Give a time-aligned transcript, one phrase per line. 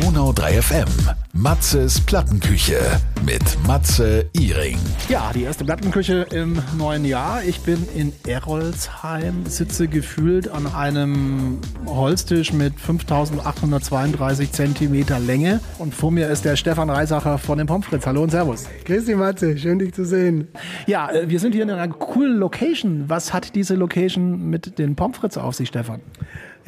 [0.00, 0.88] Donau 3 FM.
[1.32, 2.78] Matzes Plattenküche
[3.26, 4.78] mit Matze Iring.
[5.08, 7.42] Ja, die erste Plattenküche im neuen Jahr.
[7.42, 15.58] Ich bin in Erolsheim, sitze gefühlt an einem Holztisch mit 5832 Zentimeter Länge.
[15.80, 18.06] Und vor mir ist der Stefan Reisacher von den Pomfritz.
[18.06, 18.66] Hallo und Servus.
[18.84, 19.58] Grüß dich, Matze.
[19.58, 20.46] Schön, dich zu sehen.
[20.86, 23.06] Ja, äh, wir sind hier in einer coolen Location.
[23.08, 26.02] Was hat diese Location mit den Pomfritz auf sich, Stefan?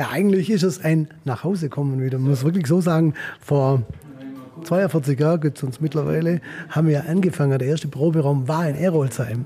[0.01, 2.19] Ja, eigentlich ist es ein Nachhausekommen wieder.
[2.19, 3.83] Man muss wirklich so sagen, vor
[4.65, 7.59] 42 Jahren gibt es uns mittlerweile, haben wir angefangen.
[7.59, 9.45] Der erste Proberaum war in Erolsheim.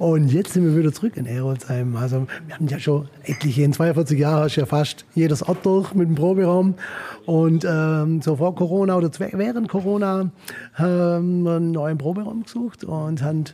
[0.00, 1.94] Und jetzt sind wir wieder zurück in Erolsheim.
[1.94, 5.64] Also wir haben ja schon etliche, in 42 Jahren hast du ja fast jedes Ort
[5.64, 6.74] durch mit dem Proberaum.
[7.24, 10.32] Und ähm, so vor Corona oder während Corona
[10.74, 13.44] haben wir einen neuen Proberaum gesucht und haben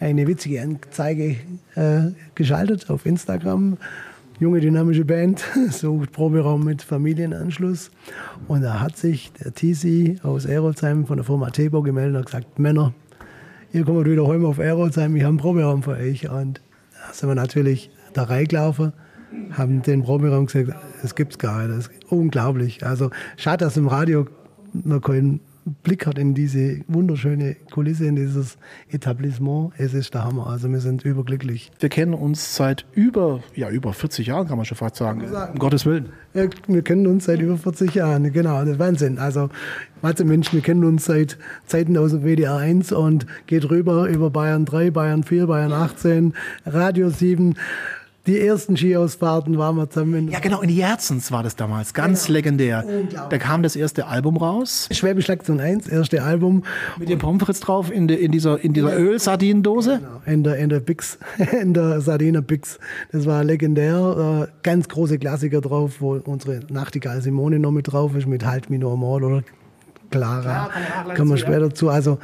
[0.00, 1.36] eine witzige Anzeige
[1.76, 3.78] äh, geschaltet auf Instagram
[4.40, 7.90] junge dynamische Band, sucht Proberaum mit Familienanschluss.
[8.46, 12.58] Und da hat sich der TC aus Erolsheim von der Firma Tebo gemeldet und gesagt,
[12.58, 12.92] Männer,
[13.72, 16.28] ihr kommt wieder heim auf Erolsheim, wir haben einen Proberaum für euch.
[16.30, 16.60] Und
[16.92, 18.92] da sind wir natürlich da reingelaufen,
[19.52, 20.70] haben den Proberaum gesagt,
[21.02, 22.86] das gibt's gar nicht, das ist unglaublich.
[22.86, 24.26] Also schade, dass im Radio
[24.72, 25.40] noch kein
[25.82, 28.58] Blick hat in diese wunderschöne Kulisse, in dieses
[28.90, 29.72] Etablissement.
[29.78, 30.46] Es ist der Hammer.
[30.46, 31.70] Also wir sind überglücklich.
[31.80, 35.22] Wir kennen uns seit über, ja, über 40 Jahren, kann man schon fast sagen.
[35.22, 36.10] Um Gottes Willen.
[36.34, 38.60] Ja, wir kennen uns seit über 40 Jahren, genau.
[38.60, 39.18] Das ist Wahnsinn.
[39.18, 39.48] Also,
[40.02, 44.30] Mathe Mensch, wir kennen uns seit Zeiten aus dem WDR 1 und geht rüber über
[44.30, 46.34] Bayern 3, Bayern 4, Bayern 18,
[46.66, 47.56] Radio 7
[48.28, 50.28] die ersten Skiausfahrten waren wir zusammen.
[50.28, 51.94] Ja, genau, in Jerzens war das damals.
[51.94, 52.36] Ganz genau.
[52.36, 52.84] legendär.
[53.30, 54.88] Da kam das erste Album raus.
[54.92, 56.62] Schwäbisch Lektion 1, erste Album.
[56.98, 58.98] Mit dem Pommes drauf in, de, in dieser, in dieser ja.
[58.98, 59.98] Ölsardinendose.
[59.98, 61.18] Genau, in der, in der Bix,
[61.60, 62.78] in der Sardiner Bix.
[63.12, 64.48] Das war legendär.
[64.48, 68.68] Äh, ganz große Klassiker drauf, wo unsere Nachtigall Simone noch mit drauf ist, mit Halt
[68.68, 69.42] mich normal oder
[70.10, 70.70] Clara.
[70.70, 71.88] Klar, kommen wir später zu.
[71.88, 72.18] Also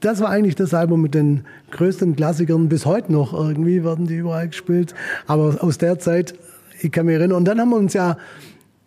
[0.00, 2.68] das war eigentlich das Album mit den größten Klassikern.
[2.68, 4.94] Bis heute noch irgendwie werden die überall gespielt.
[5.26, 6.34] Aber aus der Zeit,
[6.80, 7.38] ich kann mich erinnern.
[7.38, 8.16] Und dann haben wir uns ja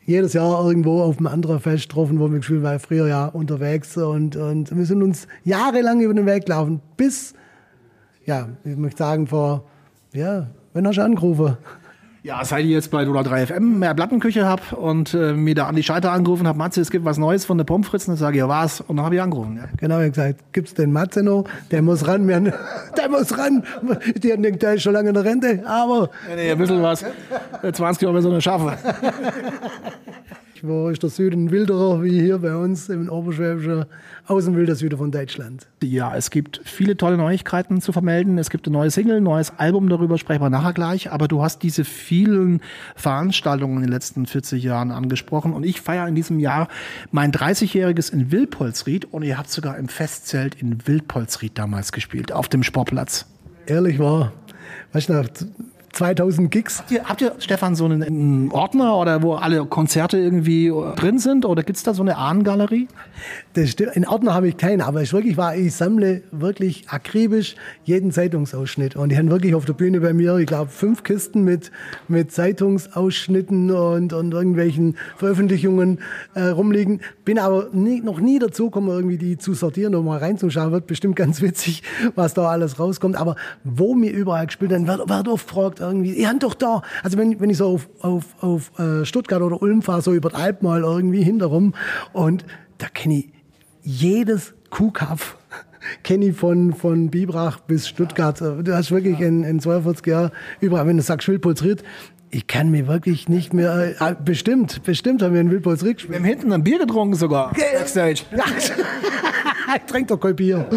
[0.06, 3.98] jedes Jahr irgendwo auf einem anderen Fest getroffen, wo wir gespielt waren, früher ja unterwegs.
[3.98, 6.82] Und, und wir sind uns jahrelang über den Weg gelaufen.
[6.98, 7.34] Bis,
[8.26, 9.66] ja, ich möchte sagen, vor,
[10.14, 11.58] ja, wann hast du angerufen?
[12.22, 15.68] Ja, seit ich jetzt bei Dola 3 FM mehr Plattenküche habe und äh, mir da
[15.68, 18.36] an die Scheiter angerufen habe, Matze, es gibt was Neues von der Pomfritz, dann sage
[18.36, 18.82] ich, ja was?
[18.82, 19.56] Und dann habe ich angerufen.
[19.56, 19.70] Ja.
[19.78, 21.46] Genau, ich habe gesagt, gibt's den Matze noch?
[21.72, 22.42] Der muss ran, wir,
[22.98, 23.64] der muss ran.
[24.18, 26.10] Die haben denkt, der ist schon lange in der Rente, aber...
[26.30, 27.06] Ja, nee, ein bisschen was.
[27.72, 28.42] 20 Jahre so eine
[30.60, 30.70] schaffen.
[30.70, 33.86] Wo ist der Süden wilderer wie hier bei uns im Oberschwäbischen
[34.28, 35.68] Außenwilder Süden von Deutschland?
[35.84, 38.38] Ja, es gibt viele tolle Neuigkeiten zu vermelden.
[38.38, 41.12] Es gibt eine neue Single, ein neues Album, darüber sprechen wir nachher gleich.
[41.12, 42.62] Aber du hast diese vielen
[42.96, 45.54] Veranstaltungen in den letzten 40 Jahren angesprochen.
[45.54, 46.68] Und ich feiere in diesem Jahr
[47.12, 49.06] mein 30-jähriges in Wildpolsried.
[49.06, 53.26] Und ihr habt sogar im Festzelt in Wildpolsried damals gespielt, auf dem Sportplatz.
[53.66, 54.34] Ehrlich war,
[54.94, 55.24] weißt du,
[55.94, 56.80] 2000 Gigs.
[56.80, 61.46] Habt ihr, habt ihr, Stefan, so einen, Ordner oder wo alle Konzerte irgendwie drin sind?
[61.46, 62.88] Oder gibt es da so eine Ahnengalerie?
[63.54, 63.96] Das stimmt.
[63.96, 68.96] Einen Ordner habe ich keinen, aber ich wirklich war, ich sammle wirklich akribisch jeden Zeitungsausschnitt.
[68.96, 71.72] Und ich habe wirklich auf der Bühne bei mir, ich glaube, fünf Kisten mit,
[72.08, 76.00] mit Zeitungsausschnitten und, und irgendwelchen Veröffentlichungen
[76.36, 77.02] äh, rumliegen.
[77.26, 80.72] Bin aber nie, noch nie dazu gekommen, irgendwie die zu sortieren und mal reinzuschauen.
[80.72, 81.82] Wird bestimmt ganz witzig,
[82.14, 83.16] was da alles rauskommt.
[83.16, 86.84] Aber wo mir überall gespielt wird, wird, wird oft gefragt, irgendwie, ihr habt doch da,
[87.02, 90.30] also wenn, wenn ich so auf, auf, auf äh, Stuttgart oder Ulm fahre, so über
[90.30, 91.74] die Alp mal irgendwie hinterrum
[92.14, 92.46] und
[92.78, 93.39] da kenne ich
[93.90, 95.38] jedes Kuhkaff
[96.04, 98.40] kenne ich von, von Bibrach bis Stuttgart.
[98.40, 101.84] Du hast wirklich in, in 42 Jahren überall, wenn du sagst Wildpolsried,
[102.30, 104.00] ich kann mir wirklich nicht mehr.
[104.00, 106.12] Äh, bestimmt, bestimmt haben wir in Wildpolsried gespielt.
[106.12, 107.52] Wir haben hinten ein Bier getrunken sogar.
[107.54, 108.22] Backstage.
[109.76, 110.68] ich trinke doch kein Bier.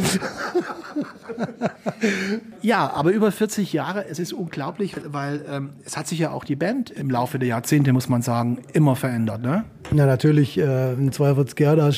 [2.63, 6.45] ja, aber über 40 Jahre, es ist unglaublich, weil ähm, es hat sich ja auch
[6.45, 9.43] die Band im Laufe der Jahrzehnte, muss man sagen, immer verändert.
[9.43, 9.65] Ne?
[9.95, 11.95] Ja, natürlich, äh, in 42 Jahren,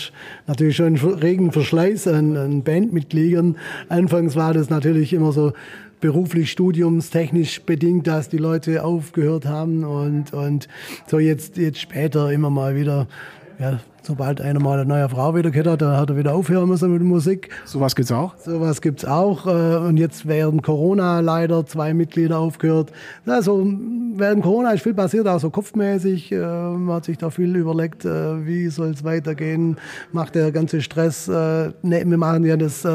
[0.46, 3.56] natürlich schon ein regen Verschleiß an, an Bandmitgliedern.
[3.88, 5.52] Anfangs war das natürlich immer so
[6.00, 10.68] beruflich studiumstechnisch bedingt, dass die Leute aufgehört haben und, und
[11.06, 13.06] so jetzt, jetzt später immer mal wieder
[13.58, 16.68] ja, sobald einer mal eine neue Frau wieder gehört hat, dann hat er wieder aufhören
[16.68, 17.50] müssen mit der Musik.
[17.64, 18.36] Sowas gibt's auch?
[18.38, 19.46] Sowas gibt's auch.
[19.46, 22.92] Äh, und jetzt während Corona leider zwei Mitglieder aufgehört.
[23.26, 23.64] Also
[24.16, 26.32] während Corona ist viel passiert, auch so kopfmäßig.
[26.32, 29.76] Äh, man hat sich da viel überlegt, äh, wie soll es weitergehen.
[30.12, 31.28] Macht der ganze Stress.
[31.28, 32.86] Ne, wir machen ja das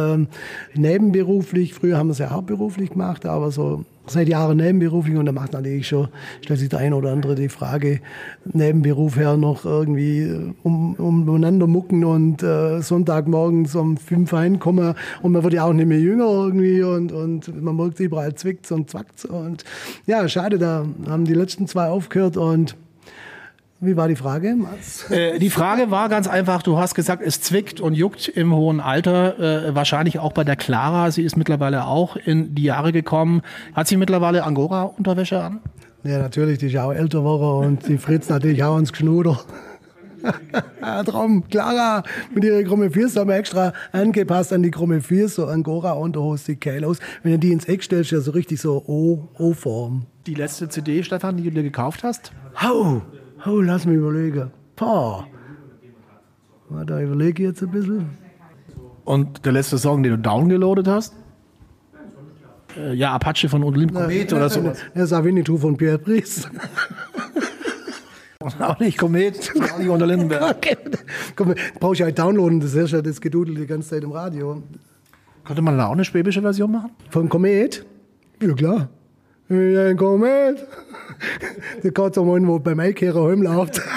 [0.74, 1.74] nebenberuflich.
[1.74, 5.54] Früher haben wir es ja hauptberuflich gemacht, aber so seit Jahren nebenberuflich und da macht
[5.54, 6.08] natürlich schon,
[6.42, 8.02] stellt sich der ein oder andere die Frage,
[8.46, 15.32] Nebenberuf her noch irgendwie äh, um, umeinander mucken und äh, Sonntagmorgens um fünf reinkommen und
[15.32, 18.90] man wird ja auch nicht mehr jünger irgendwie und, und man merkt überall zwickt und
[18.90, 19.64] zwackt und
[20.06, 22.76] ja, schade, da haben die letzten zwei aufgehört und
[23.82, 24.58] wie war die Frage?
[25.10, 28.82] Äh, die Frage war ganz einfach, du hast gesagt, es zwickt und juckt im hohen
[28.82, 31.12] Alter, äh, wahrscheinlich auch bei der Clara.
[31.12, 33.42] Sie ist mittlerweile auch in die Jahre gekommen.
[33.74, 35.60] Hat sie mittlerweile Angora-Unterwäsche an?
[36.04, 39.40] Ja, natürlich, die ist auch älter geworden und die Fritz natürlich auch ins Geschnuder.
[41.06, 42.04] Traum, Clara
[42.34, 46.54] mit ihrer Krumme 4 haben wir extra angepasst an die Krumme 4, so Angora Unterhose,
[46.54, 47.00] die geil aus.
[47.24, 50.06] Wenn du die ins Eck stellst, ja so richtig so O-Form.
[50.26, 52.34] Die letzte CD, Stefan, die du dir gekauft hast?
[52.62, 53.02] Hau!
[53.46, 54.52] Oh, lass mich überlegen.
[54.76, 55.26] Pah.
[56.86, 58.10] Da überlege ich jetzt ein bisschen.
[59.06, 61.16] Und der letzte Song, den du downgeloadet hast?
[62.78, 64.72] Äh, ja, Apache von Olimp Komet oder so.
[64.96, 66.50] Der Savinitu von Pierre Brice.
[68.60, 70.58] auch nicht Komet, auch nicht unter Lindenberg.
[70.58, 70.78] okay.
[71.80, 74.62] Brauche ich halt downloaden, das ist ja das Gedudel die ganze Zeit im Radio.
[75.44, 76.92] Könnte man da auch eine schwäbische Version machen?
[77.10, 77.86] Von Komet?
[78.42, 78.90] Ja, klar.
[79.50, 80.68] Ja, ein Komet.
[81.84, 83.82] Der so mal, wo beim Eikehrer rumläuft.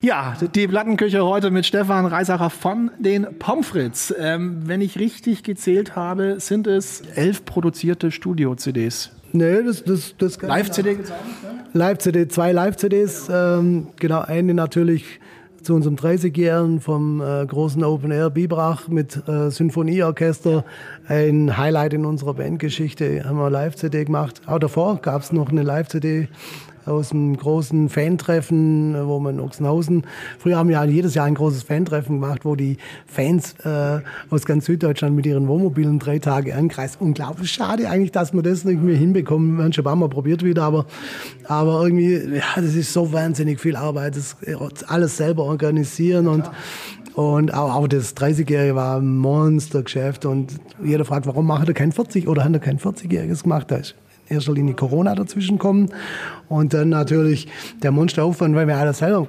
[0.00, 4.14] Ja, die Plattenküche heute mit Stefan Reisacher von den Pomfrits.
[4.16, 9.10] Ähm, wenn ich richtig gezählt habe, sind es elf produzierte Studio-CDs.
[9.32, 11.34] Nee, das, das, das Live-CD gezeichnet?
[11.72, 13.28] Live-CD, zwei Live-CDs.
[13.28, 15.18] Ähm, genau, eine natürlich
[15.68, 20.64] zu unserem 30-Jährigen vom äh, großen Open Air Bibrach mit äh, Sinfonieorchester.
[21.06, 24.40] Ein Highlight in unserer Bandgeschichte haben wir Live-CD gemacht.
[24.46, 26.28] Auch davor gab es noch eine Live-CD
[26.88, 30.02] aus einem großen Fantreffen, äh, wo man in Ochsenhausen,
[30.38, 34.00] früher haben wir jedes Jahr ein großes Fantreffen gemacht, wo die Fans äh,
[34.30, 36.98] aus ganz Süddeutschland mit ihren Wohnmobilen drei Tage ankreisen.
[37.00, 39.56] Unglaublich schade eigentlich, dass wir das nicht mehr hinbekommen.
[39.56, 40.86] Wir haben schon ein paar Mal probiert wieder, aber,
[41.44, 44.36] aber irgendwie, ja, das ist so wahnsinnig viel Arbeit, das
[44.86, 46.50] alles selber organisieren und
[47.18, 50.52] und auch, auch das 30-Jährige war ein Monstergeschäft und
[50.84, 53.72] jeder fragt, warum macht er kein 40 oder hat er kein 40-Jähriges gemacht?
[53.72, 53.96] Da ist
[54.28, 55.90] erster Linie Corona dazwischen kommen
[56.48, 57.48] und dann natürlich
[57.82, 59.28] der Monsteraufwand, weil wir alles selber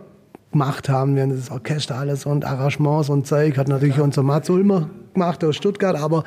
[0.52, 1.16] gemacht haben.
[1.16, 3.58] Wir haben das Orchester alles und Arrangements und Zeug.
[3.58, 6.24] Hat natürlich unser Mats Ulmer gemacht aus Stuttgart, aber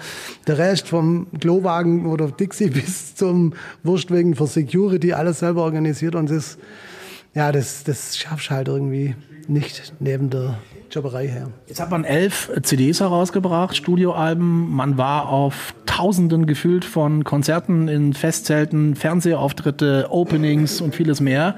[0.46, 6.30] der Rest vom Klowagen oder Dixie bis zum Wurstwegen für Security alles selber organisiert und
[6.30, 6.58] das,
[7.34, 9.14] ja, das, das schaffst halt irgendwie
[9.48, 10.58] nicht neben der
[10.90, 11.50] Jobberei her.
[11.66, 14.70] Jetzt hat man elf CDs herausgebracht, Studioalben.
[14.70, 21.56] Man war auf Tausenden gefühlt von Konzerten in Festzelten, Fernsehauftritte, Openings und vieles mehr.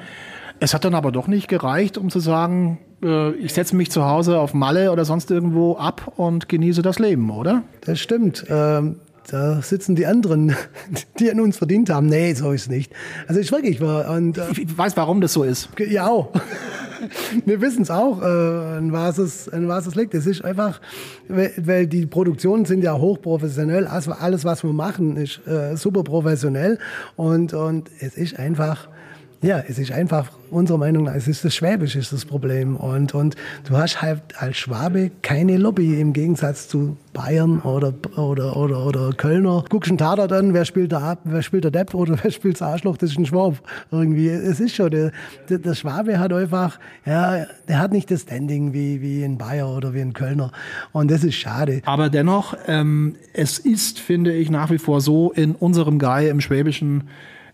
[0.61, 4.05] Es hat dann aber doch nicht gereicht, um zu sagen, äh, ich setze mich zu
[4.05, 7.63] Hause auf Malle oder sonst irgendwo ab und genieße das Leben, oder?
[7.81, 8.45] Das stimmt.
[9.31, 10.55] Da sitzen die anderen,
[11.19, 12.07] die an uns verdient haben.
[12.07, 12.93] Nee, so ist es nicht.
[13.27, 14.11] Also ich wirklich war.
[14.11, 15.69] Und, äh, ich weiß, warum das so ist.
[15.79, 16.33] Ja, auch.
[17.45, 20.15] Wir wissen es auch, äh, an, was es, an was es liegt.
[20.15, 20.81] Es ist einfach,
[21.29, 23.87] weil, weil die Produktionen sind ja hochprofessionell.
[23.87, 26.79] Also alles, was wir machen, ist äh, super professionell.
[27.17, 28.89] Und, und es ist einfach
[29.45, 32.77] ja, es ist einfach, unserer Meinung nach, es ist das Schwäbisch ist das Problem.
[32.77, 33.37] Und, und
[33.69, 39.11] du hast halt als Schwabe keine Lobby im Gegensatz zu Bayern oder, oder, oder, oder
[39.13, 39.65] Kölner.
[39.69, 42.55] Guckst einen Tatort an, wer spielt da ab, wer spielt der Depp oder wer spielt
[42.55, 43.57] das Arschloch, das ist ein Schwab.
[43.91, 45.13] Irgendwie, es ist schon, der,
[45.51, 49.69] der, der Schwabe hat einfach, ja, der hat nicht das Standing wie, wie ein Bayer
[49.69, 50.53] oder wie ein Kölner.
[50.93, 51.83] Und das ist schade.
[51.85, 56.41] Aber dennoch, ähm, es ist, finde ich, nach wie vor so in unserem Guy im
[56.41, 57.05] Schwäbischen,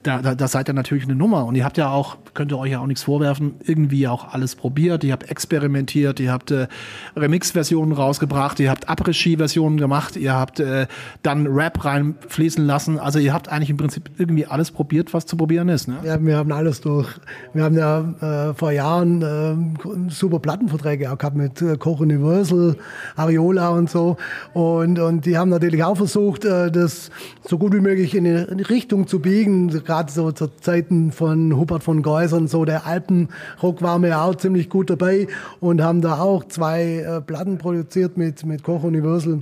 [0.03, 1.45] da, da, da seid ihr natürlich eine Nummer.
[1.45, 4.57] Und ihr habt ja auch, könnt ihr euch ja auch nichts vorwerfen, irgendwie auch alles
[4.57, 5.05] probiert.
[5.05, 6.69] Ihr habt experimentiert, ihr habt äh,
[7.17, 10.87] Remix-Versionen rausgebracht, ihr habt Après-Ski-Versionen gemacht, ihr habt äh,
[11.23, 12.99] dann Rap reinfließen lassen.
[12.99, 15.87] Also ihr habt eigentlich im Prinzip irgendwie alles probiert, was zu probieren ist.
[15.87, 15.99] Ne?
[16.03, 17.09] Ja, wir haben alles durch.
[17.53, 22.77] Wir haben ja äh, vor Jahren äh, super Plattenverträge auch gehabt mit äh, Koch Universal,
[23.17, 24.17] Ariola und so.
[24.55, 27.11] Und, und die haben natürlich auch versucht, äh, das
[27.47, 31.83] so gut wie möglich in eine Richtung zu biegen gerade so zu Zeiten von Hubert
[31.83, 35.27] von Geusern, so der Alpenrock waren wir auch ziemlich gut dabei
[35.59, 39.41] und haben da auch zwei äh, Platten produziert mit, mit Koch Universal.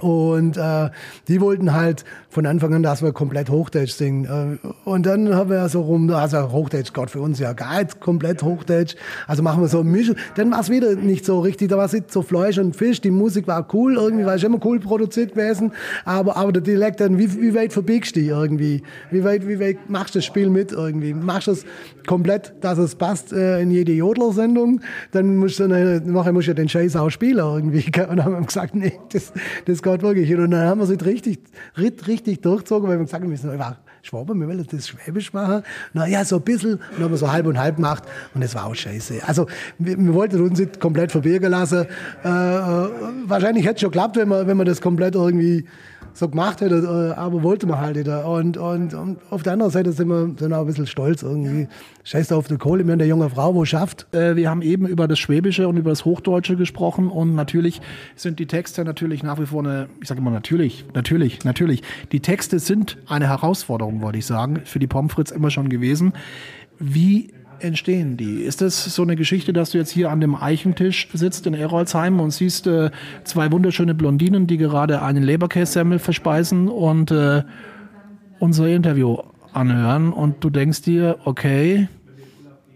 [0.00, 0.90] Und äh,
[1.28, 4.58] die wollten halt von Anfang an, dass wir komplett Hochdeutsch singen.
[4.62, 7.54] Äh, und dann haben wir so rum, also Hochdeutsch Gott für uns ja
[7.94, 8.96] nicht komplett Hochdeutsch.
[9.26, 10.16] Also machen wir so eine Mischung.
[10.36, 13.00] Dann war es wieder nicht so richtig, da war es so Fleisch und Fisch.
[13.00, 15.72] Die Musik war cool, irgendwie war es immer cool produziert gewesen.
[16.04, 18.82] Aber, aber der Dialekt dann, wie, wie weit verbiegst du die irgendwie?
[19.10, 21.14] Wie weit, wie weit machst du das Spiel mit irgendwie?
[21.14, 21.64] Machst du es
[22.06, 24.80] komplett, dass es passt äh, in jede Jodler-Sendung?
[25.12, 27.84] Dann musst du, nachher musst du den Scheiß auch spielen irgendwie.
[27.86, 29.32] Und dann haben wir gesagt, nee, das,
[29.66, 30.34] das geht wirklich.
[30.34, 31.38] Und dann haben wir es richtig,
[31.78, 35.62] richtig durchgezogen, weil wir gesagt haben, wir müssen einfach Schwaben, wir wollen das Schwäbisch machen.
[35.92, 36.74] Na ja, so ein bisschen.
[36.74, 38.04] Und dann haben wir so halb und halb gemacht.
[38.34, 39.22] Und das war auch scheiße.
[39.26, 39.46] Also,
[39.78, 41.86] wir, wir wollten uns nicht komplett verbirgen lassen.
[42.24, 42.88] Äh, äh
[43.26, 45.64] wahrscheinlich hätte es schon geklappt, wenn man, wenn man das komplett irgendwie
[46.14, 48.08] so gemacht hätte, äh, aber wollte man halt nicht.
[48.08, 51.68] Und, und, und auf der anderen Seite sind wir, sind auch ein bisschen stolz irgendwie.
[52.04, 54.06] Scheiß auf die Kohle, wir haben eine junge Frau, wo schafft.
[54.14, 57.80] Äh, wir haben eben über das Schwäbische und über das Hochdeutsche gesprochen und natürlich
[58.14, 61.82] sind die Texte natürlich nach wie vor eine, ich sage immer natürlich, natürlich, natürlich.
[62.12, 66.12] Die Texte sind eine Herausforderung, wollte ich sagen, für die Pomfrits immer schon gewesen.
[66.78, 68.42] Wie entstehen die?
[68.42, 72.20] Ist das so eine Geschichte, dass du jetzt hier an dem Eichentisch sitzt in Erolsheim
[72.20, 72.90] und siehst äh,
[73.24, 77.42] zwei wunderschöne Blondinen, die gerade einen Leberkässemmel verspeisen und äh,
[78.38, 79.18] unser Interview
[79.52, 81.88] anhören und du denkst dir, okay,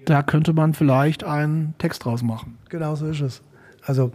[0.05, 2.57] da könnte man vielleicht einen Text draus machen.
[2.69, 3.43] Genau so ist es.
[3.85, 4.13] Also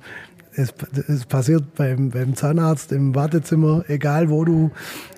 [0.55, 0.73] es,
[1.07, 4.71] es passiert beim, beim Zahnarzt im Wartezimmer, egal wo du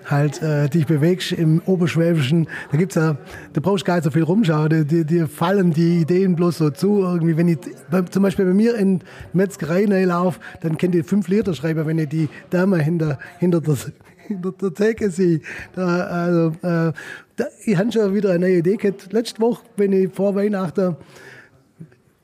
[0.04, 2.48] halt äh, dich bewegst im Oberschwäbischen.
[2.70, 3.16] Da gibt's ja,
[3.52, 4.86] da brauchst du gar nicht so viel rumschauen.
[4.86, 7.00] Dir, dir fallen die Ideen bloß so zu.
[7.00, 7.58] Irgendwie, wenn ich
[8.10, 9.00] zum Beispiel bei mir in
[9.32, 13.76] Metzgerei laufe, dann kennt ihr fünf Liter schreiben, wenn ich die Dame hinter, hinter der
[14.26, 15.40] hinter der Theke sehe.
[15.74, 16.92] Da, also, äh,
[17.36, 19.12] da, ich habe schon wieder eine neue Idee gehabt.
[19.12, 20.96] Letzte Woche, wenn ich vor Weihnachten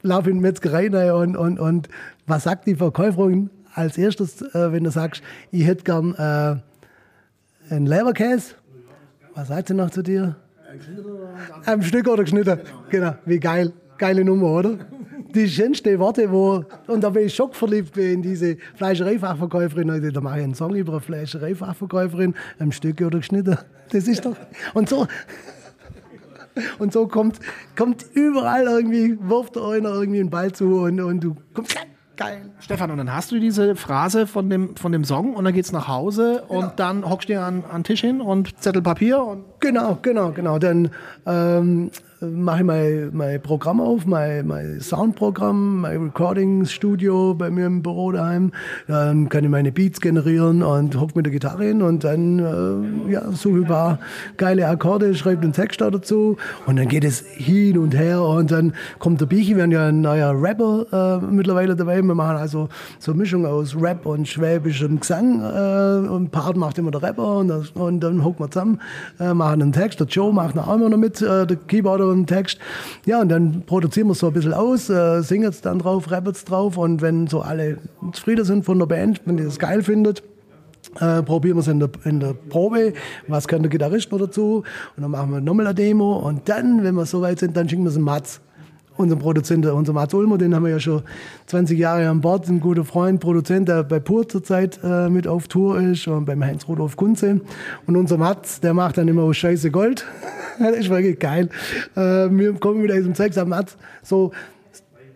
[0.02, 1.88] laufe in die Metzgerei und, und, und
[2.26, 7.86] was sagt die Verkäuferin als erstes, äh, wenn du sagst, ich hätte gern äh, einen
[7.86, 8.54] Leberkäse?
[9.34, 10.36] Was sagt sie noch zu dir?
[11.64, 12.60] Ein Stück oder geschnitten?
[12.90, 13.14] Genau.
[13.24, 13.72] Wie geil.
[13.98, 14.78] Geile Nummer, oder?
[15.34, 20.12] Die schönste Worte, wo, und da bin ich schockverliebt in diese Fleischereifachverkäuferin.
[20.12, 23.56] Da mache ich einen Song über eine Fleischereifachverkäuferin, ein Stück oder geschnitten.
[23.90, 24.36] Das ist doch,
[24.74, 25.06] und so,
[26.78, 27.38] und so kommt,
[27.76, 31.78] kommt überall irgendwie, wirft einer irgendwie einen Ball zu und, und du kommst
[32.24, 32.50] Geil.
[32.60, 35.72] Stefan, und dann hast du diese Phrase von dem, von dem Song und dann geht's
[35.72, 36.60] nach Hause genau.
[36.60, 39.44] und dann hockst du dir an, an den Tisch hin und Zettel Papier und.
[39.62, 40.58] Genau, genau, genau.
[40.58, 40.90] Dann
[41.24, 47.82] ähm, mache ich mein, mein Programm auf, mein, mein Soundprogramm, mein Recording-Studio bei mir im
[47.82, 48.52] Büro daheim.
[48.86, 52.38] Dann kann ich meine Beats generieren und hocke mit der Gitarre hin und dann
[53.08, 53.98] äh, ja, suche ich ein paar
[54.36, 58.74] geile Akkorde, schreibe den Text dazu und dann geht es hin und her und dann
[58.98, 62.02] kommt der Biechi, wir haben ja ein neuer Rapper äh, mittlerweile dabei.
[62.02, 65.40] Wir machen also so eine Mischung aus Rap und schwäbischem Gesang.
[65.40, 68.80] Äh, und Part macht immer der Rapper und, das, und dann hocken wir zusammen,
[69.18, 70.00] äh, machen einen Text.
[70.00, 72.58] Der Joe macht auch immer noch mit, äh, der Keyboarder und Text.
[73.04, 76.10] Ja, und dann produzieren wir es so ein bisschen aus, äh, singen es dann drauf,
[76.10, 77.78] rappen es drauf und wenn so alle
[78.12, 80.22] zufrieden sind von der Band, wenn die das geil findet,
[81.00, 82.94] äh, probieren wir es in der, in der Probe,
[83.28, 84.64] was kann der Gitarrist noch dazu
[84.96, 87.84] und dann machen wir nochmal eine Demo und dann, wenn wir soweit sind, dann schicken
[87.84, 88.40] wir es Mats
[88.96, 91.02] unser Produzent, unser Mats Ulmer, den haben wir ja schon
[91.46, 95.48] 20 Jahre an Bord, ein guter Freund, Produzent, der bei Pur zurzeit äh, mit auf
[95.48, 97.40] Tour ist und beim Heinz Rudolf Kunze.
[97.86, 100.06] Und unser Mats, der macht dann immer Scheiße Gold.
[100.58, 101.48] das ist wirklich geil.
[101.94, 104.32] Äh, wir kommen wieder aus dem Zeug, sagen Mats, so,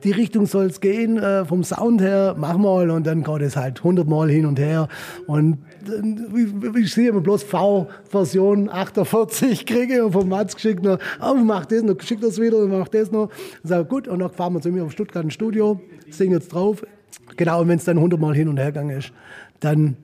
[0.04, 3.56] die Richtung soll es gehen, äh, vom Sound her, mach mal und dann geht es
[3.56, 4.88] halt 100 Mal hin und her
[5.26, 5.56] und äh,
[6.78, 11.82] ich sehe immer bloß V-Version 48 kriege und vom Mats geschickt noch, oh, mach das
[11.82, 13.30] noch, schick das wieder und mach das noch.
[13.62, 16.52] Ich sage, gut, und dann fahren wir zu mir auf Stuttgart ins Studio, singen jetzt
[16.52, 16.84] drauf.
[17.36, 19.12] Genau, und wenn es dann 100 Mal hin und her gegangen ist,
[19.60, 19.96] dann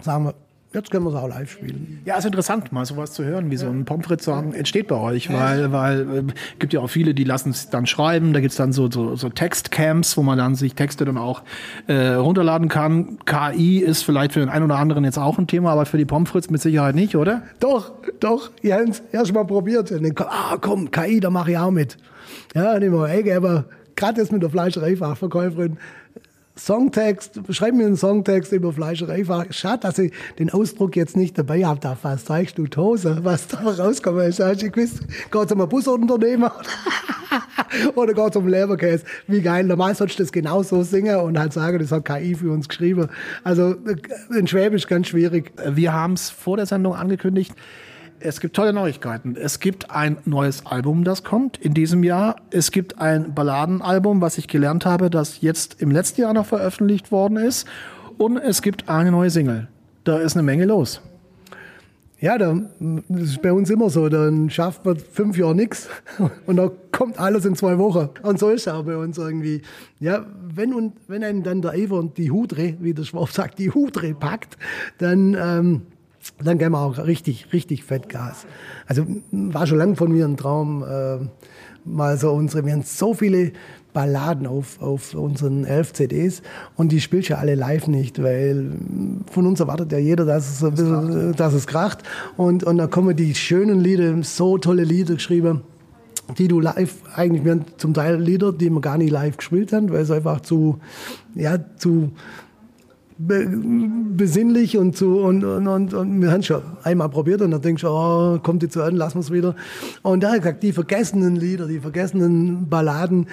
[0.00, 0.34] sagen wir,
[0.74, 2.00] Jetzt können wir es auch live spielen.
[2.06, 5.30] Ja, ist interessant, mal sowas zu hören, wie so ein Pommes Song entsteht bei euch,
[5.30, 6.22] weil, weil äh,
[6.58, 8.32] gibt ja auch viele, die lassen es dann schreiben.
[8.32, 11.42] Da gibt es dann so, so, so Textcamps, wo man dann sich Texte dann auch
[11.88, 13.18] äh, runterladen kann.
[13.26, 16.06] KI ist vielleicht für den einen oder anderen jetzt auch ein Thema, aber für die
[16.06, 17.42] Pommes mit Sicherheit nicht, oder?
[17.60, 18.50] Doch, doch.
[18.62, 19.90] Jens, erst mal probiert.
[19.90, 21.98] Dann, ah, komm, KI, da mache ich auch mit.
[22.54, 25.76] Ja, nicht mal, ey, aber gerade jetzt mit der Fleischereifachverkäuferin
[26.56, 29.24] Songtext, schreib mir einen Songtext über Fleischerei.
[29.50, 31.80] Schade, dass ich den Ausdruck jetzt nicht dabei habe.
[31.80, 34.22] Da was zeigst du Hose, was da rauskommt.
[34.28, 36.52] Ich habe gewusst, geht es um ein Busunternehmer
[37.94, 39.04] oder geht es um Leberkäse?
[39.26, 39.64] Wie geil.
[39.64, 43.08] Normal sollst du das genauso singen und halt sagen, das hat KI für uns geschrieben.
[43.44, 43.74] Also
[44.36, 45.52] in Schwäbisch ganz schwierig.
[45.66, 47.54] Wir haben es vor der Sendung angekündigt.
[48.24, 49.36] Es gibt tolle Neuigkeiten.
[49.36, 52.36] Es gibt ein neues Album, das kommt in diesem Jahr.
[52.50, 57.10] Es gibt ein Balladenalbum, was ich gelernt habe, das jetzt im letzten Jahr noch veröffentlicht
[57.10, 57.66] worden ist.
[58.18, 59.68] Und es gibt eine neue Single.
[60.04, 61.00] Da ist eine Menge los.
[62.20, 62.56] Ja, da,
[63.08, 64.08] das ist bei uns immer so.
[64.08, 65.88] Dann schafft man fünf Jahre nichts
[66.46, 68.10] und dann kommt alles in zwei Wochen.
[68.22, 69.62] Und so ist es auch bei uns irgendwie.
[69.98, 70.24] Ja,
[70.54, 73.72] wenn, und, wenn einen dann der Eiver und die Hudre, wie der Schwab sagt, die
[73.72, 74.56] Hudre packt,
[74.98, 75.82] dann ähm,
[76.42, 78.46] dann gehen wir auch richtig, richtig fett Gas.
[78.86, 81.18] Also war schon lange von mir ein Traum, äh,
[81.84, 83.52] mal so unsere, wir haben so viele
[83.92, 86.42] Balladen auf, auf unseren elf CDs
[86.76, 88.72] und die spielst ja alle live nicht, weil
[89.30, 92.02] von uns erwartet ja jeder, dass es, ein bisschen, dass es kracht.
[92.36, 95.62] Und, und dann kommen die schönen Lieder, so tolle Lieder geschrieben,
[96.38, 99.90] die du live, eigentlich werden zum Teil Lieder, die wir gar nicht live gespielt haben,
[99.90, 100.78] weil es einfach zu,
[101.34, 102.12] ja, zu
[103.26, 107.82] besinnlich und so und, und, und, und, wir haben schon einmal probiert und dann denkst
[107.82, 109.54] du, oh, kommt jetzt so an, lassen wir es wieder.
[110.02, 113.26] Und da ich gesagt, die vergessenen Lieder, die vergessenen Balladen,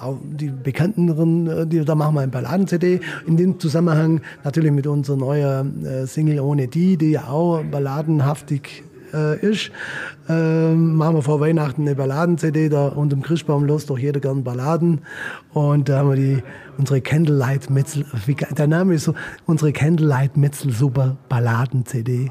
[0.00, 3.00] auch die bekannteren, äh, die, da machen wir ein Balladen-CD.
[3.26, 8.84] In dem Zusammenhang natürlich mit unserer neuen äh, Single Ohne Die, die ja auch balladenhaftig
[9.12, 9.70] äh, ist.
[10.28, 14.44] Ähm, machen wir vor Weihnachten eine Balladen-CD, da unter dem Christbaum los, doch jeder gern
[14.44, 15.00] Balladen.
[15.52, 16.42] Und da haben wir die,
[16.78, 18.04] unsere Candlelight Metzel,
[18.56, 19.14] der Name ist so,
[19.46, 22.30] unsere Candlelight Metzel Super Balladen-CD.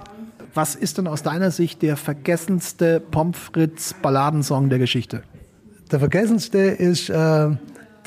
[0.53, 5.23] Was ist denn aus deiner Sicht der vergessenste Pomfritz Balladensong der Geschichte?
[5.91, 7.49] Der vergessenste ist äh,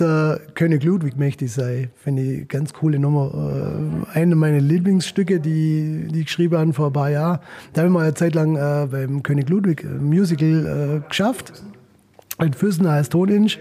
[0.02, 1.90] der König Ludwig möchte ich sein.
[1.96, 4.04] Finde ich ganz coole Nummer.
[4.14, 7.38] Äh, eine meiner Lieblingsstücke, die, die ich geschrieben habe vor ein paar Jahren.
[7.72, 11.52] Da habe ich mal eine Zeit lang äh, beim König Ludwig Musical äh, geschafft.
[12.40, 13.60] In Füssen als Toninch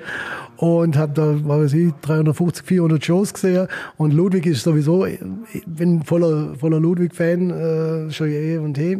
[0.57, 3.67] und habe da, was weiß ich, 350, 400 Shows gesehen.
[3.97, 5.19] Und Ludwig ist sowieso, ich
[5.65, 8.99] bin voller, voller Ludwig-Fan, äh, schon eh und he.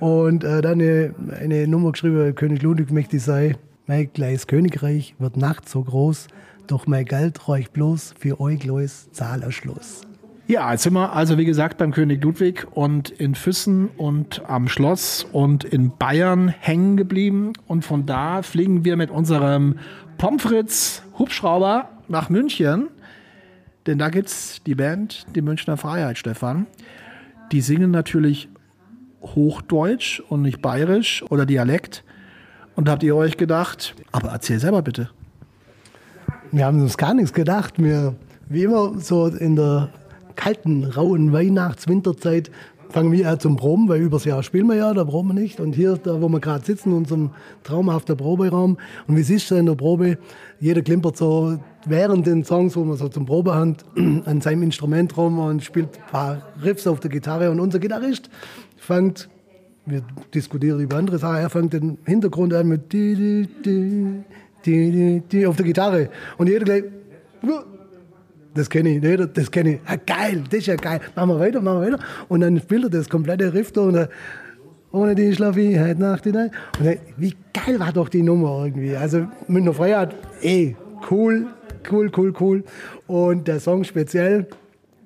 [0.00, 3.56] Und äh, dann eine, eine Nummer geschrieben, König Ludwig möchte ich sein.
[3.86, 6.28] Mein kleines Königreich wird nachts so groß,
[6.66, 10.02] doch mein Geld reicht bloß für los Zahlerschluss.
[10.48, 14.68] Ja, jetzt sind wir also wie gesagt beim König Ludwig und in Füssen und am
[14.68, 17.52] Schloss und in Bayern hängen geblieben.
[17.66, 19.78] Und von da fliegen wir mit unserem
[20.18, 22.88] Pomfritz Hubschrauber nach München.
[23.86, 26.66] Denn da gibt es die Band, die Münchner Freiheit, Stefan.
[27.50, 28.48] Die singen natürlich
[29.22, 32.04] Hochdeutsch und nicht Bayerisch oder Dialekt.
[32.74, 35.10] Und habt ihr euch gedacht, aber erzähl selber bitte.
[36.54, 37.82] Wir haben uns gar nichts gedacht.
[37.82, 38.14] Wir,
[38.50, 39.88] wie immer, so in der
[40.36, 42.50] kalten, rauen Weihnachts-Winterzeit
[42.90, 45.60] fangen wir an zum Proben, weil übers Jahr spielen wir ja, da proben wir nicht.
[45.60, 47.30] Und hier, da wo wir gerade sitzen, in unserem
[47.62, 48.76] traumhaften Proberaum.
[49.06, 50.18] Und wie siehst du in der Probe,
[50.60, 53.86] jeder klimpert so während den Songs, wo man so zum Probehand
[54.26, 57.50] an seinem Instrument rum und spielt ein paar Riffs auf der Gitarre.
[57.50, 58.28] Und unser Gitarrist
[58.76, 59.30] fängt,
[59.86, 60.02] wir
[60.34, 64.22] diskutieren über andere Sachen, er fängt den Hintergrund an mit die, die, die,
[64.66, 66.08] die, die, auf der Gitarre.
[66.38, 66.84] Und jeder gleich,
[68.54, 69.80] das kenne ich, jeder, das kenne ich.
[69.86, 71.00] Ah, geil, das ist ja geil.
[71.14, 72.04] Machen wir weiter, machen wir weiter.
[72.28, 74.08] Und dann spielt er das komplette Riff da und
[74.92, 76.50] ohne die schlafe ich heute Nacht hinein.
[76.78, 78.94] Und dann, wie geil war doch die Nummer irgendwie.
[78.94, 80.74] Also Münchner Freiheit, eh,
[81.10, 81.46] cool,
[81.90, 82.64] cool, cool, cool.
[83.06, 84.46] Und der Song speziell,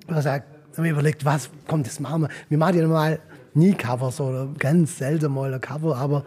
[0.07, 2.29] was sagt, haben wir überlegt, was kommt, das machen wir.
[2.49, 3.19] Wir machen ja normal
[3.53, 6.23] nie Covers oder ganz selten mal ein Cover, aber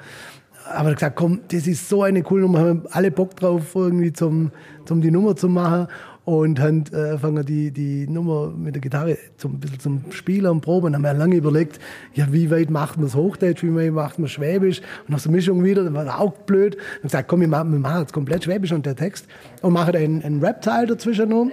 [0.70, 4.50] aber gesagt, komm, das ist so eine coole Nummer, haben alle Bock drauf, irgendwie zum,
[4.84, 5.88] zum die Nummer zu machen.
[6.24, 10.46] Und haben äh, fangen die, die Nummer mit der Gitarre zum, ein bisschen zum Spielen
[10.46, 10.94] und Proben.
[10.94, 11.80] haben wir lange überlegt,
[12.14, 14.80] ja, wie weit macht man es Hochdeutsch, wie weit macht man Schwäbisch?
[14.80, 16.76] Und nach so Mischung wieder, das war auch blöd.
[16.96, 19.26] Und gesagt, komm, wir machen, wir machen jetzt komplett Schwäbisch und der Text.
[19.62, 21.46] Und machen einen, einen Rap-Teil dazwischen noch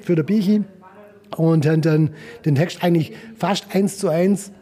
[0.00, 0.64] für der Bichi
[1.36, 2.10] und haben dann
[2.44, 4.52] den Text eigentlich fast eins zu eins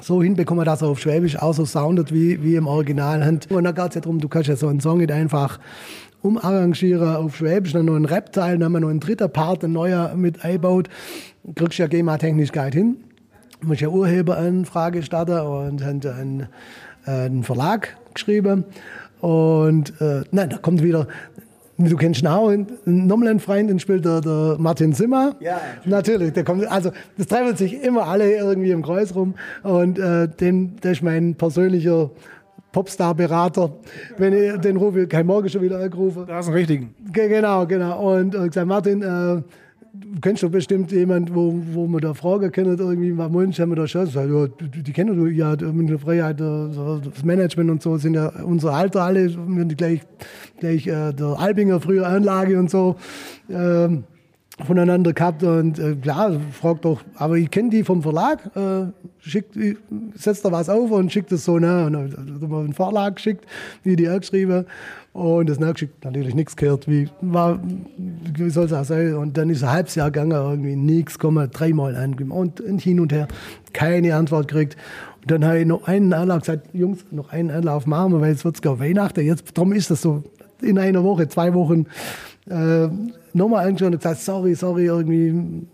[0.00, 3.38] so hinbekommen, dass er auf Schwäbisch auch so soundet wie, wie im Original.
[3.48, 5.58] Und da geht es ja darum, du kannst ja so einen Song nicht einfach
[6.22, 9.72] umarrangieren auf Schwäbisch, dann noch einen Rap-Teil, dann haben wir noch einen dritten Part, ein
[9.72, 10.88] neuer mit einbaut.
[11.54, 12.96] Kriegst ja GEMA-technisch gar nicht hin.
[13.62, 16.48] Muss ja Urheberanfrage starten und haben einen,
[17.06, 18.64] äh, einen Verlag geschrieben.
[19.20, 21.06] Und äh, nein, da kommt wieder,
[21.78, 22.50] Du kennst ihn auch,
[22.86, 25.36] nochmal einen Freund, den spielt der, der Martin Zimmer.
[25.40, 25.60] Ja.
[25.84, 29.34] Natürlich, der kommt, also das treffen sich immer alle irgendwie im Kreis rum.
[29.62, 32.10] Und äh, den, der ist mein persönlicher
[32.72, 33.72] Popstar-Berater.
[34.16, 36.24] Wenn ich den rufe, kein Morgen schon wieder angerufen.
[36.26, 36.94] Da ist ein richtigen.
[37.12, 38.16] Genau, genau.
[38.16, 39.42] Und äh, gesagt, Martin, äh,
[40.00, 43.70] du kennst doch bestimmt jemanden, wo, wo man da Fragen kennt, irgendwie, was meinst haben
[43.70, 44.06] wir da schon?
[44.06, 48.28] Sag, ja, die, die kennen du ja, der Freiheit, das Management und so sind ja
[48.42, 50.00] unser Alter alle, wir gleich,
[50.58, 52.96] gleich äh, der Albinger früher Anlage und so.
[53.50, 54.04] Ähm,
[54.64, 58.86] voneinander gehabt und äh, klar, fragt doch, aber ich kenne die vom Verlag, äh,
[59.20, 59.54] schickt,
[60.14, 61.86] setzt da was auf und schickt es so nach.
[61.86, 63.44] Und dann hat er einen Verlag geschickt,
[63.82, 64.64] wie die auch geschrieben
[65.12, 69.14] und das nachgeschickt, natürlich nichts gehört, wie, wie soll es auch sein.
[69.14, 73.00] Und dann ist ein halbes Jahr gegangen, irgendwie nichts, kommen dreimal an und, und hin
[73.00, 73.28] und her,
[73.72, 74.76] keine Antwort gekriegt.
[75.22, 78.30] Und dann habe ich noch einen Anlauf gesagt, Jungs, noch einen Anlauf machen wir, weil
[78.30, 80.22] jetzt wird es gar Weihnachten, jetzt, darum ist das so
[80.62, 81.86] in einer Woche, zwei Wochen,
[82.48, 82.88] äh,
[83.36, 85.66] nochmal angeschaut und gesagt, sorry, sorry, irgendwie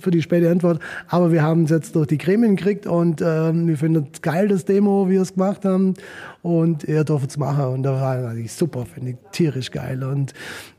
[0.00, 0.80] für die späte Antwort.
[1.08, 4.48] Aber wir haben es jetzt durch die Gremien gekriegt und ähm, wir finden es geil,
[4.48, 5.94] das Demo, wie wir es gemacht haben.
[6.42, 7.66] Und er durfte es machen.
[7.66, 10.02] Und da war natürlich super, finde ich tierisch geil.
[10.02, 10.32] Und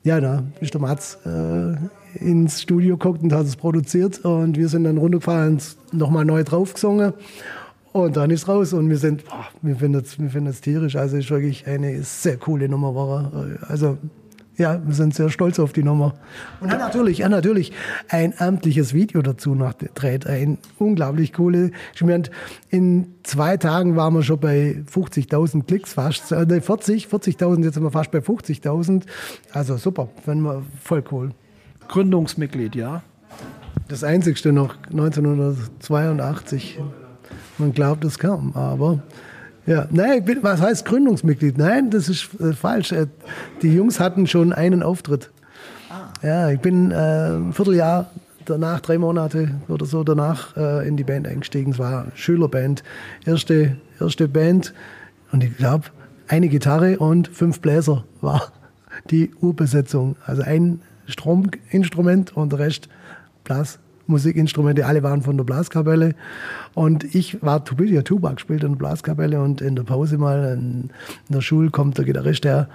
[0.04, 1.76] ja, da ist der Mats äh,
[2.20, 4.26] ins Studio geguckt und hat es produziert.
[4.26, 7.14] Und wir sind dann runtergefahren und nochmal neu draufgesungen.
[7.94, 10.96] Und dann ist raus und wir sind, boah, wir finden es wir finden's tierisch.
[10.96, 12.96] Also ist wirklich eine sehr coole Nummer.
[12.96, 13.32] War.
[13.68, 14.00] Also
[14.58, 16.14] ja, wir sind sehr stolz auf die Nummer.
[16.60, 17.72] Und ja, natürlich, ja, natürlich
[18.10, 20.28] ein amtliches Video dazu noch dreht.
[20.28, 21.72] Ein unglaublich coole.
[21.96, 22.24] Ich meine,
[22.70, 26.32] in zwei Tagen waren wir schon bei 50.000 Klicks fast.
[26.32, 29.04] Äh, 40, 40.000, jetzt sind wir fast bei 50.000.
[29.52, 31.32] Also super, finden wir voll cool.
[31.88, 33.02] Gründungsmitglied, ja?
[33.88, 36.80] Das einzigste noch 1982.
[37.58, 39.02] Man glaubt es kaum, aber
[39.66, 41.58] ja, nein, ich bin, was heißt Gründungsmitglied?
[41.58, 42.92] Nein, das ist äh, falsch.
[42.92, 43.08] Äh,
[43.62, 45.32] die Jungs hatten schon einen Auftritt.
[45.90, 46.26] Ah.
[46.26, 48.10] Ja, ich bin äh, ein Vierteljahr
[48.46, 51.72] danach, drei Monate oder so danach äh, in die Band eingestiegen.
[51.72, 52.84] Es war eine Schülerband,
[53.26, 54.74] erste, erste Band.
[55.32, 55.86] Und ich glaube,
[56.28, 58.52] eine Gitarre und fünf Bläser war
[59.10, 60.16] die Urbesetzung.
[60.26, 62.90] Also ein Strominstrument und der Rest
[63.44, 66.16] Blas, Musikinstrumente, alle waren von der Blaskapelle.
[66.74, 70.90] Und ich war ja Tuba gespielt in der Blaskapelle und in der Pause mal in,
[71.30, 72.68] der Schule kommt der Gitarrist, der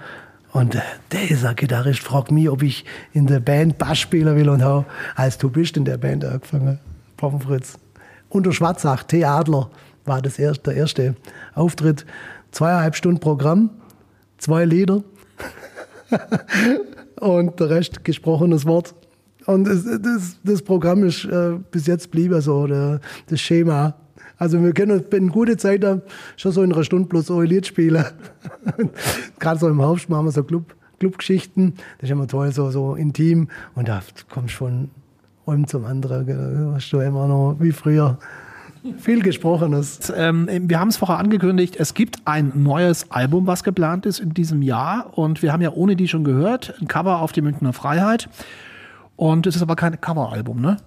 [0.51, 4.63] und äh, dieser Gitarrist fragt mich, ob ich in der Band Bass spielen will und
[4.63, 6.79] habe als du bist in der Band angefangen,
[7.17, 7.77] Pomfritz.
[8.29, 9.25] Unter Schwarzach, T.
[9.25, 9.69] Adler
[10.05, 11.15] war das erste, der erste
[11.53, 12.05] Auftritt.
[12.51, 13.69] Zweieinhalb Stunden Programm,
[14.39, 15.03] zwei Lieder
[17.19, 18.95] und der Rest gesprochenes Wort.
[19.49, 23.95] Und das, das, das Programm ist äh, bis jetzt blieb so, der, das Schema.
[24.37, 25.83] Also wir können in gute Zeit
[26.37, 28.05] schon so in einer Stunde so ein Lied spielen.
[29.39, 31.73] Gerade so im Herbst machen wir so Club, Clubgeschichten.
[31.97, 33.47] Das ist immer toll, so, so intim.
[33.73, 34.91] Und da kommst schon
[35.47, 36.75] einem zum anderen.
[36.75, 38.19] Hast du immer noch wie früher.
[38.99, 40.13] Viel Gesprochenes.
[40.15, 44.35] Ähm, wir haben es vorher angekündigt, es gibt ein neues Album, was geplant ist in
[44.35, 45.17] diesem Jahr.
[45.17, 48.29] Und wir haben ja ohne die schon gehört, ein Cover auf die Münchner Freiheit.
[49.19, 50.77] Und es ist aber kein Coveralbum, ne?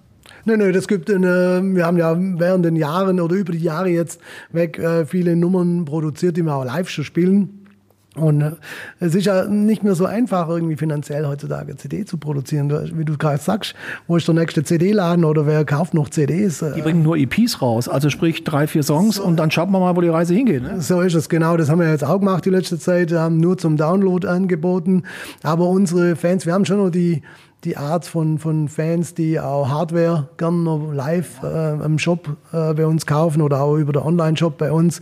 [0.45, 3.89] Nein, nein, das gibt eine, wir haben ja während den Jahren oder über die Jahre
[3.89, 4.19] jetzt
[4.51, 7.67] weg äh, viele Nummern produziert, die wir auch live schon spielen.
[8.15, 8.51] Und äh,
[8.99, 12.71] es ist ja nicht mehr so einfach, irgendwie finanziell heutzutage CD zu produzieren.
[12.97, 13.75] Wie du gerade sagst,
[14.07, 16.65] wo ist der nächste CD-Laden oder wer kauft noch CDs?
[16.75, 19.79] Die bringen nur EPs raus, also sprich drei, vier Songs so, und dann schauen wir
[19.79, 20.63] mal, wo die Reise hingeht.
[20.63, 20.81] Ne?
[20.81, 21.55] So ist es, genau.
[21.55, 25.03] Das haben wir jetzt auch gemacht die letzte Zeit, haben nur zum Download angeboten.
[25.43, 27.21] Aber unsere Fans, wir haben schon noch die,
[27.63, 32.73] die Art von, von Fans, die auch Hardware gerne noch live äh, im Shop äh,
[32.73, 35.01] bei uns kaufen oder auch über den Online-Shop bei uns.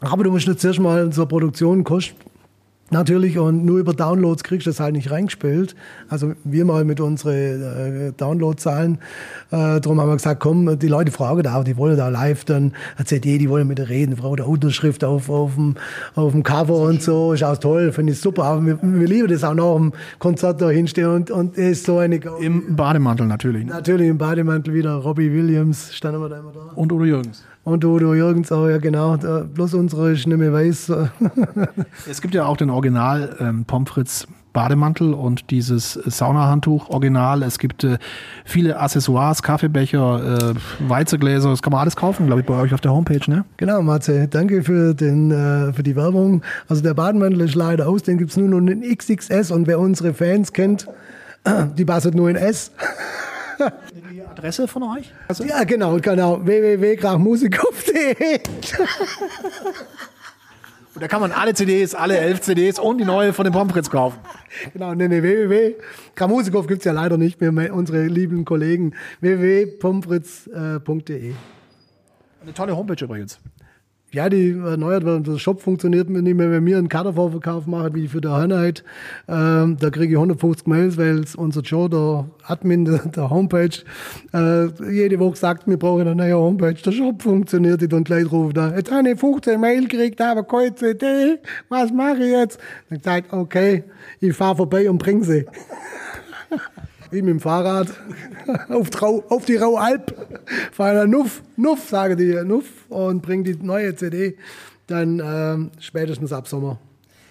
[0.00, 2.16] Aber du musst jetzt zuerst mal zur Produktion kostet
[2.92, 5.74] Natürlich, und nur über Downloads kriegst du das halt nicht reingespielt.
[6.08, 8.98] Also wir mal mit unseren äh, Downloadzahlen.
[9.50, 12.72] Äh, darum haben wir gesagt, komm, die Leute fragen da, die wollen da live dann
[12.96, 15.76] eine CD, die wollen mit der reden, fragen der Unterschrift auf, auf, dem,
[16.14, 17.32] auf dem Cover und so.
[17.32, 18.44] Ist auch toll, finde ich super.
[18.44, 21.96] Aber wir, wir lieben das auch noch im Konzert da hinstehen und, und ist so
[21.96, 22.20] eine...
[22.40, 23.64] Im Bademantel natürlich.
[23.64, 23.72] Ne?
[23.72, 24.96] Natürlich im Bademantel wieder.
[24.96, 26.72] Robbie Williams standen wir da immer da.
[26.74, 27.42] Und Udo Jürgens.
[27.64, 29.16] Und Udo Jürgens auch, ja genau.
[29.16, 30.92] Bloß unsere ist nicht mehr weiß.
[32.10, 37.42] es gibt ja auch den Original ähm, Pomfritz Bademantel und dieses Saunahandtuch Original.
[37.42, 37.98] Es gibt äh,
[38.44, 41.50] viele Accessoires, Kaffeebecher, äh, Weizegläser.
[41.50, 43.44] Das kann man alles kaufen, glaube ich, bei euch auf der Homepage, ne?
[43.56, 44.28] Genau, Matze.
[44.28, 46.42] Danke für, den, äh, für die Werbung.
[46.68, 48.02] Also der Bademantel ist leider aus.
[48.02, 49.50] Den gibt es nur noch in XXS.
[49.50, 50.86] Und wer unsere Fans kennt,
[51.78, 52.72] die passt nur in S.
[54.32, 55.12] Adresse von euch?
[55.28, 56.44] Also ja, genau, genau.
[56.44, 58.40] www.krachmusikhof.de
[60.94, 63.90] Und da kann man alle CDs, alle elf CDs und die neue von den Pomfritz
[63.90, 64.18] kaufen.
[64.72, 65.74] Genau, nee, nee, www.
[66.66, 68.94] gibt es ja leider nicht mehr, unsere lieben Kollegen.
[69.20, 71.32] www.pomfritz.de.
[72.42, 73.38] Eine tolle Homepage übrigens.
[74.14, 75.26] Ja, die erneuert wird.
[75.26, 78.84] Der Shop funktioniert nicht mehr, wenn wir einen Kadervorverkauf machen, wie für die Einheit.
[79.26, 83.70] Ähm, da kriege ich 150 Mails, weil unser Joe, der Admin der, der Homepage,
[84.34, 86.74] äh, jede Woche sagt, wir brauchen eine neue Homepage.
[86.74, 90.42] Der Shop funktioniert nicht und gleich ruft er, jetzt habe ich 15 Mail gekriegt, aber
[90.42, 91.38] keine CD.
[91.70, 92.60] Was mache ich jetzt?
[92.90, 93.84] Dann ich, okay,
[94.20, 95.46] ich fahre vorbei und bringe sie.
[97.12, 97.88] wie mit dem Fahrrad
[98.68, 100.14] auf, Trau, auf die Raualp,
[100.72, 104.36] fahre Nuff, Nuff, sage die Nuff und bringe die neue CD
[104.86, 106.78] dann ähm, spätestens ab Sommer.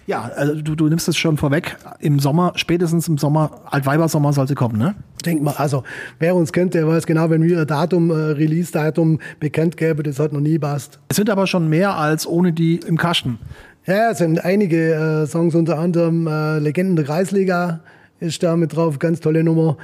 [0.06, 1.76] Ja, also du, du nimmst es schon vorweg.
[2.00, 4.96] Im Sommer, spätestens im Sommer, Altweibersommer soll sie kommen, ne?
[5.24, 5.84] Denk mal, also
[6.18, 10.18] wer uns kennt, der weiß genau, wenn wir ein Datum, äh, Release-Datum bekannt gäbe, das
[10.18, 10.98] hat noch nie passt.
[11.08, 13.38] Es sind aber schon mehr als ohne die im Kasten.
[13.86, 17.80] Ja, es sind einige äh, Songs, unter anderem äh, Legenden der Kreisliga,
[18.22, 19.76] ist da mit drauf, ganz tolle Nummer.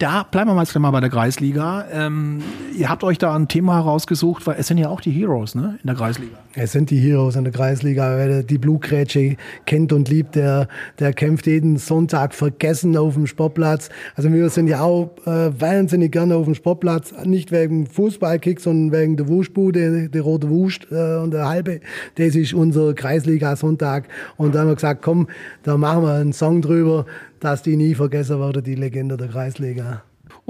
[0.00, 1.84] Da bleiben wir mal bei der Kreisliga.
[1.92, 2.42] Ähm,
[2.74, 5.78] ihr habt euch da ein Thema herausgesucht, weil es sind ja auch die Heroes ne,
[5.82, 6.38] in der Kreisliga.
[6.54, 8.16] Es sind die Heroes in der Kreisliga.
[8.16, 9.36] Wer die Blutgrätsche
[9.66, 13.90] kennt und liebt, der, der kämpft jeden Sonntag vergessen auf dem Sportplatz.
[14.14, 18.98] Also wir sind ja auch äh, wahnsinnig gerne auf dem Sportplatz, nicht wegen Fußballkick, sondern
[18.98, 21.80] wegen der Wuschbude, der rote Wurst äh, und der halbe.
[22.14, 24.08] Das ist unser Kreisliga-Sonntag.
[24.38, 25.28] Und da haben wir gesagt, komm,
[25.62, 27.04] da machen wir einen Song drüber
[27.40, 29.89] dass die nie vergessen wurde, die Legende der Kreisliga.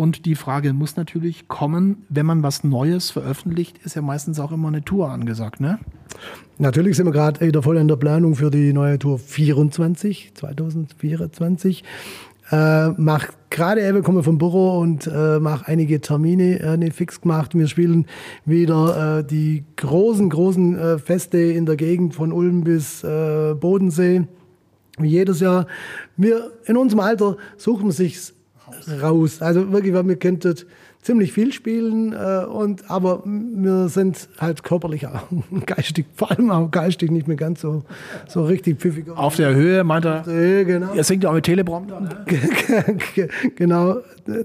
[0.01, 4.51] Und die Frage muss natürlich kommen, wenn man was Neues veröffentlicht, ist ja meistens auch
[4.51, 5.79] immer eine Tour angesagt, ne?
[6.57, 11.85] Natürlich sind wir gerade wieder voll in der Planung für die neue Tour 24, 2024.
[12.51, 17.55] Äh, mach gerade eben komme vom Büro und äh, mache einige Termine äh, fix gemacht.
[17.55, 18.07] Wir spielen
[18.47, 24.23] wieder äh, die großen, großen äh, Feste in der Gegend von Ulm bis äh, Bodensee
[24.97, 25.67] wie jedes Jahr.
[26.17, 28.33] Wir in unserem Alter suchen wir sich
[29.01, 29.43] raus.
[29.43, 30.55] Also wirklich, weil wir könnten
[31.03, 35.23] ziemlich viel spielen, äh, und, aber wir sind halt körperlich auch
[35.67, 37.85] geistig, vor allem auch geistig nicht mehr ganz so,
[38.29, 39.09] so richtig pfiffig.
[39.09, 40.27] Auf der Höhe, meint er?
[40.27, 40.93] Höhe, genau.
[40.95, 42.01] Ihr singt ja auch mit Teleprompter.
[42.01, 42.27] Ne?
[43.57, 43.97] genau.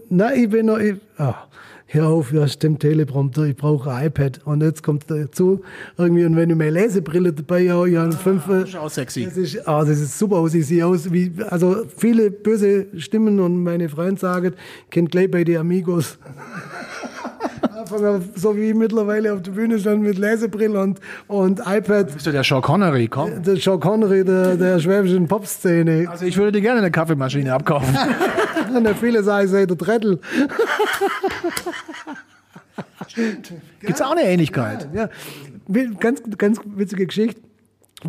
[0.09, 1.33] Na, ich bin noch, ich, oh
[1.95, 4.41] hör auf, ja stimmt, Teleprompter, ich brauche ein iPad.
[4.45, 5.61] Und jetzt kommt dazu,
[5.97, 8.45] irgendwie, und wenn ich meine Lesebrille dabei habe, ich habe fünf...
[8.47, 9.25] Das ist auch sexy.
[9.25, 13.39] Das ist, oh, das ist super aus, ich sehe aus wie, also viele böse Stimmen
[13.39, 14.53] und meine Freunde sagen,
[14.89, 16.17] kennt gleich bei den Amigos.
[18.35, 22.13] so wie mittlerweile auf der Bühne stand mit Lesebrille und, und iPad.
[22.13, 23.43] Bist du der Sean Connery, komm?
[23.43, 26.07] Der Sean Connery der, der schwäbischen Popszene.
[26.09, 27.95] Also ich würde dir gerne eine Kaffeemaschine abkaufen.
[28.75, 30.19] und viele sagen, sei der Trettel.
[33.79, 34.87] Gibt es auch eine Ähnlichkeit?
[34.93, 35.09] Ja,
[35.67, 35.89] ja.
[35.99, 37.41] Ganz, ganz witzige Geschichte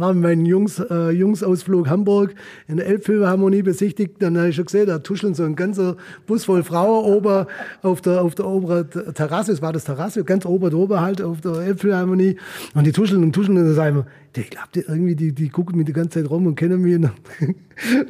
[0.01, 2.35] war mit meinen Jungs, äh, Jungsausflug Hamburg
[2.69, 4.17] in der Elbphilharmonie besichtigt.
[4.21, 7.47] Dann habe ich schon gesehen, da tuscheln so ein ganzer Bus voll Frauen oben
[7.83, 9.53] auf der, auf der oberen Terrasse.
[9.53, 12.37] Es war das Terrasse, ganz oben drüber halt auf der Elbphilharmonie.
[12.75, 14.07] Und die tuscheln und tuscheln und dann sagen wir,
[14.37, 17.01] ich glaube, die, irgendwie, die, die gucken mich die ganze Zeit rum und kennen mich.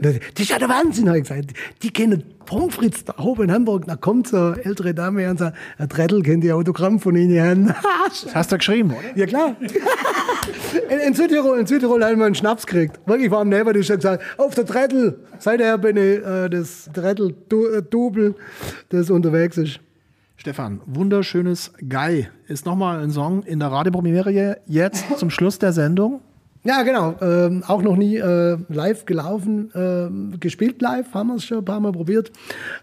[0.01, 1.53] das ist ja der Wahnsinn, habe ich gesagt.
[1.83, 3.87] Die kennen Pommes frites da oben in Hamburg.
[3.87, 7.75] Da kommt so eine ältere Dame und sagt, Herr Trettl, kennt ihr Autogramm von Ihnen?
[8.09, 9.17] das hast du geschrieben, oder?
[9.17, 9.57] Ja, klar.
[10.91, 13.01] in, in, Südtirol, in Südtirol haben wir einen Schnaps gekriegt.
[13.07, 15.19] Wirklich, war am die hat gesagt, auf der Trettl.
[15.39, 18.35] Seither bin ich äh, das Trettl-Double,
[18.91, 19.81] das unterwegs ist.
[20.37, 26.21] Stefan, wunderschönes Guy ist nochmal ein Song in der Radiopremiere jetzt zum Schluss der Sendung.
[26.67, 27.15] Ja, genau.
[27.21, 31.65] Ähm, auch noch nie äh, live gelaufen, äh, gespielt live, haben wir es schon ein
[31.65, 32.33] paar Mal probiert.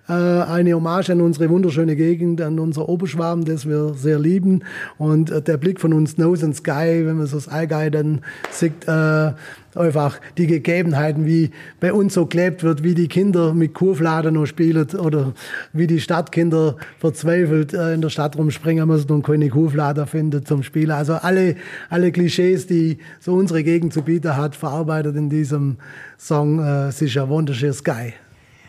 [0.07, 4.63] Äh, eine Hommage an unsere wunderschöne Gegend, an unser Oberschwaben, das wir sehr lieben.
[4.97, 8.21] Und äh, der Blick von uns Nose and Sky, wenn man so das Allgäu dann
[8.51, 9.33] sieht, äh,
[9.75, 14.45] einfach die Gegebenheiten, wie bei uns so gelebt wird, wie die Kinder mit Kurflader noch
[14.45, 15.33] spielen oder
[15.71, 20.63] wie die Stadtkinder verzweifelt äh, in der Stadt rumspringen müssen und keine Kurflader finden zum
[20.63, 20.91] Spielen.
[20.91, 21.55] Also alle,
[21.89, 25.77] alle Klischees, die so unsere Gegend zu bieten hat, verarbeitet in diesem
[26.17, 28.13] Song äh, Sicher Wunderschön Sky.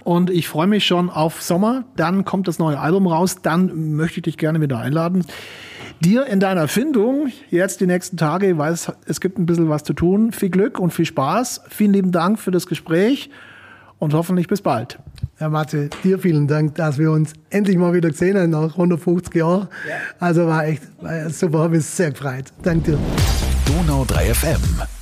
[0.04, 1.84] Und ich freue mich schon auf Sommer.
[1.96, 3.36] Dann kommt das neue Album raus.
[3.42, 5.24] Dann möchte ich dich gerne wieder einladen
[6.00, 8.50] dir in deiner Findung jetzt die nächsten Tage.
[8.50, 10.32] Ich weiß, es gibt ein bisschen was zu tun.
[10.32, 11.62] Viel Glück und viel Spaß.
[11.68, 13.30] Vielen lieben Dank für das Gespräch
[13.98, 14.98] und hoffentlich bis bald.
[15.36, 19.34] Herr Matze, dir vielen Dank, dass wir uns endlich mal wieder gesehen haben nach 150
[19.34, 19.68] Jahren.
[19.88, 19.96] Ja.
[20.20, 22.46] Also war echt war super, habe mich sehr gefreut.
[22.62, 22.98] Danke dir.
[23.66, 24.93] Donau 3 FM.